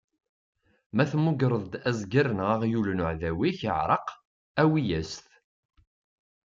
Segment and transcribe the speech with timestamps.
[0.95, 4.07] Ma temmugreḍ-d azger neɣ aɣyul n uɛdaw-ik iɛreq,
[4.61, 5.27] awi-as-t.